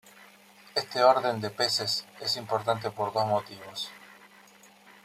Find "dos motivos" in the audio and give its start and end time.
3.13-3.91